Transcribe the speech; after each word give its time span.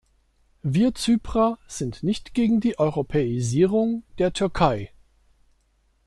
Wir 0.63 0.95
Zyprer 0.95 1.59
sind 1.67 2.01
nicht 2.01 2.33
gegen 2.33 2.59
die 2.59 2.79
Europäisierung 2.79 4.01
der 4.17 4.33
Türkei. 4.33 4.91